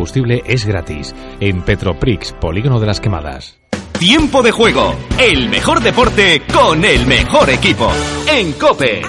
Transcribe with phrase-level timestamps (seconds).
[0.00, 3.58] combustible es gratis en Petroprix, Polígono de las Quemadas.
[3.98, 7.92] Tiempo de juego, el mejor deporte con el mejor equipo.
[8.26, 9.02] En Cope.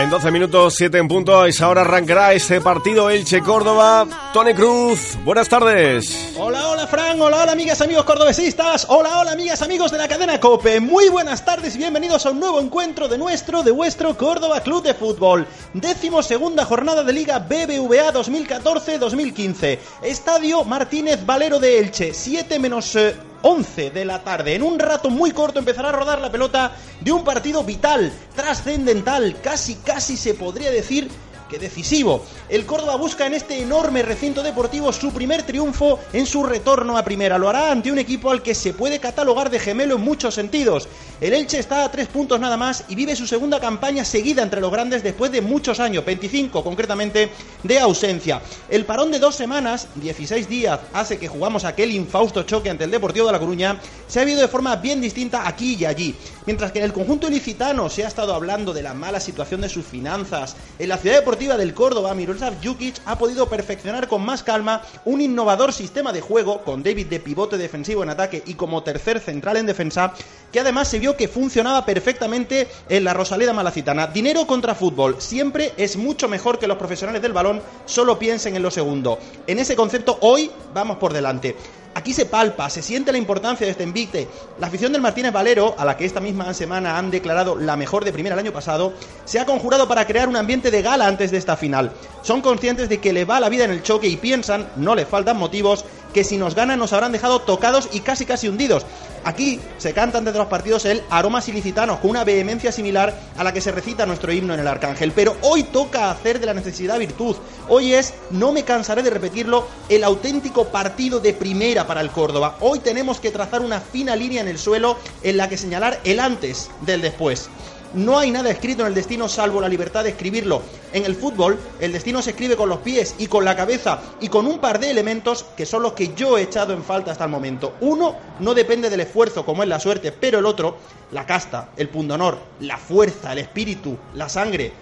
[0.00, 4.30] En 12 minutos, 7 en punto, y ahora arrancará este partido Elche-Córdoba.
[4.32, 6.32] Tony Cruz, buenas tardes.
[6.38, 10.40] Hola, hola Fran, hola, hola amigas, amigos cordobesistas, hola, hola amigas, amigos de la cadena
[10.40, 10.80] COPE.
[10.80, 14.82] Muy buenas tardes y bienvenidos a un nuevo encuentro de nuestro, de vuestro Córdoba Club
[14.82, 15.46] de Fútbol.
[15.74, 19.78] Décimo segunda jornada de Liga BBVA 2014-2015.
[20.02, 22.96] Estadio Martínez Valero de Elche, 7 menos...
[22.96, 24.54] Eh, 11 de la tarde.
[24.54, 29.36] En un rato muy corto empezará a rodar la pelota de un partido vital, trascendental,
[29.42, 31.08] casi casi se podría decir
[31.50, 32.24] que decisivo.
[32.48, 37.04] El Córdoba busca en este enorme recinto deportivo su primer triunfo en su retorno a
[37.04, 37.36] primera.
[37.36, 40.88] Lo hará ante un equipo al que se puede catalogar de gemelo en muchos sentidos.
[41.20, 44.60] El Elche está a tres puntos nada más y vive su segunda campaña seguida entre
[44.60, 47.30] los grandes después de muchos años, 25 concretamente,
[47.62, 48.40] de ausencia.
[48.68, 52.90] El parón de dos semanas, 16 días, hace que jugamos aquel infausto choque ante el
[52.90, 56.14] Deportivo de La Coruña, se ha vivido de forma bien distinta aquí y allí.
[56.46, 59.68] Mientras que en el conjunto ilicitano se ha estado hablando de la mala situación de
[59.68, 64.42] sus finanzas, en la ciudad deportiva del Córdoba, Miroslav Jukic ha podido perfeccionar con más
[64.42, 68.82] calma un innovador sistema de juego con David de pivote defensivo en ataque y como
[68.82, 70.12] tercer central en defensa,
[70.52, 74.06] que además se vio que funcionaba perfectamente en la Rosaleda Malacitana.
[74.06, 78.62] Dinero contra fútbol siempre es mucho mejor que los profesionales del balón solo piensen en
[78.62, 79.18] lo segundo.
[79.46, 81.56] En ese concepto hoy vamos por delante.
[82.00, 84.26] Aquí se palpa, se siente la importancia de este invicte.
[84.58, 88.06] La afición del Martínez Valero, a la que esta misma semana han declarado la mejor
[88.06, 88.94] de primera el año pasado,
[89.26, 91.92] se ha conjurado para crear un ambiente de gala antes de esta final.
[92.22, 95.04] Son conscientes de que le va la vida en el choque y piensan, no le
[95.04, 98.86] faltan motivos, que si nos ganan nos habrán dejado tocados y casi casi hundidos.
[99.22, 103.44] Aquí se canta antes de los partidos el aromas ilicitanos con una vehemencia similar a
[103.44, 105.12] la que se recita nuestro himno en el Arcángel.
[105.12, 107.36] Pero hoy toca hacer de la necesidad virtud.
[107.68, 112.56] Hoy es, no me cansaré de repetirlo, el auténtico partido de primera para el Córdoba.
[112.60, 116.18] Hoy tenemos que trazar una fina línea en el suelo en la que señalar el
[116.18, 117.50] antes del después.
[117.92, 120.62] No hay nada escrito en el destino salvo la libertad de escribirlo.
[120.92, 124.28] En el fútbol, el destino se escribe con los pies y con la cabeza y
[124.28, 127.24] con un par de elementos que son los que yo he echado en falta hasta
[127.24, 127.74] el momento.
[127.80, 130.76] Uno no depende del esfuerzo como es la suerte, pero el otro,
[131.10, 134.72] la casta, el pundonor, la fuerza, el espíritu, la sangre.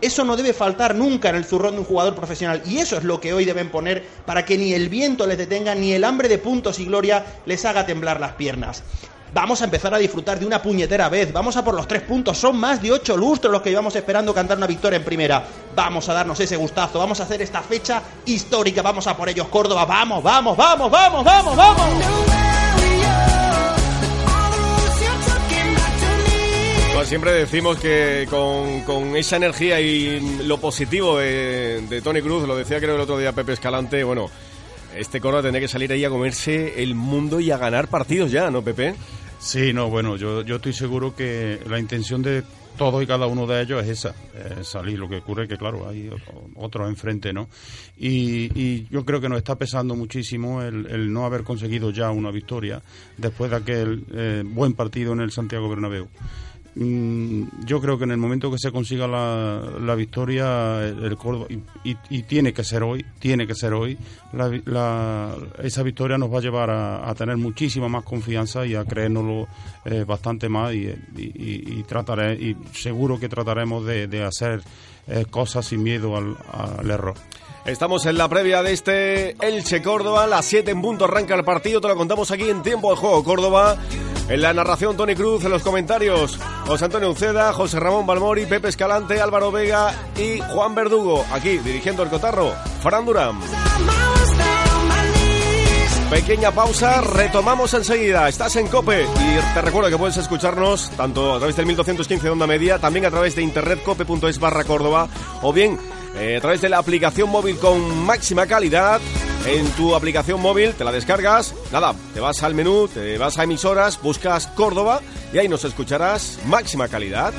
[0.00, 3.04] Eso no debe faltar nunca en el zurrón de un jugador profesional y eso es
[3.04, 6.28] lo que hoy deben poner para que ni el viento les detenga ni el hambre
[6.28, 8.82] de puntos y gloria les haga temblar las piernas.
[9.32, 11.32] Vamos a empezar a disfrutar de una puñetera vez.
[11.32, 12.38] Vamos a por los tres puntos.
[12.38, 15.44] Son más de ocho lustros los que llevamos esperando cantar una victoria en primera.
[15.74, 16.98] Vamos a darnos ese gustazo.
[16.98, 18.82] Vamos a hacer esta fecha histórica.
[18.82, 19.84] Vamos a por ellos, Córdoba.
[19.84, 21.84] Vamos, vamos, vamos, vamos, vamos, vamos.
[26.94, 32.56] Pues siempre decimos que con, esa energía y lo positivo de, de Tony Cruz, lo
[32.56, 34.28] decía creo el otro día Pepe Escalante, bueno,
[34.96, 38.50] este Córdoba tendría que salir ahí a comerse el mundo y a ganar partidos ya,
[38.50, 38.94] ¿no, Pepe?
[39.38, 42.42] Sí, no, bueno, yo, yo estoy seguro que la intención de
[42.78, 44.14] todos y cada uno de ellos es esa,
[44.62, 44.98] salir.
[44.98, 46.08] Lo que ocurre es que, claro, hay
[46.54, 47.48] otros enfrente, ¿no?
[47.98, 52.80] Y, yo creo que nos está pesando muchísimo el, no haber conseguido ya una victoria
[53.16, 56.08] después de aquel eh, buen partido en el Santiago Bernabéu.
[56.80, 61.46] Mm, yo creo que en el momento que se consiga la, victoria, el Córdoba,
[61.82, 63.98] y, tiene que ser hoy, tiene que ser hoy,
[65.60, 69.48] esa victoria nos va a llevar a, tener muchísima más confianza y a creérnoslo
[69.86, 74.62] eh, bastante más y, y, trataré, y seguro que trataremos de, hacer
[75.08, 77.14] eh, cosas sin miedo al error.
[77.68, 81.80] Estamos en la previa de este Elche Córdoba, las 7 en punto arranca el partido,
[81.80, 83.76] te lo contamos aquí en tiempo de juego Córdoba.
[84.28, 88.68] En la narración Tony Cruz, en los comentarios José Antonio Uceda, José Ramón Balmori, Pepe
[88.68, 91.24] Escalante, Álvaro Vega y Juan Verdugo.
[91.32, 92.52] Aquí dirigiendo el cotarro,
[92.82, 93.40] Fran Durán.
[96.10, 98.28] Pequeña pausa, retomamos enseguida.
[98.28, 102.30] Estás en Cope y te recuerdo que puedes escucharnos tanto a través del 1215 de
[102.30, 105.08] onda media, también a través de internet cope.es barra Córdoba
[105.40, 105.78] o bien
[106.16, 109.00] eh, a través de la aplicación móvil con máxima calidad.
[109.46, 113.44] En tu aplicación móvil te la descargas, nada, te vas al menú, te vas a
[113.44, 115.00] emisoras, buscas Córdoba
[115.32, 117.32] y ahí nos escucharás máxima calidad.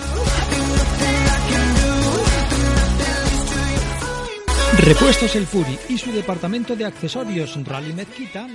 [4.78, 8.48] Repuestos El Furi y su departamento de accesorios Rally Mezquita